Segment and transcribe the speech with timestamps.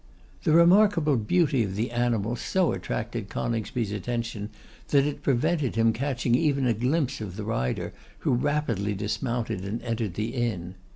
[0.45, 4.49] The remarkable beauty of the animal so attracted Coningsby's attention
[4.87, 9.79] that it prevented him catching even a glimpse of the rider, who rapidly dismounted and
[9.83, 10.73] entered the inn.